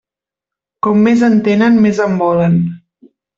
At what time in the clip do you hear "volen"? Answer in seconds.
2.23-2.57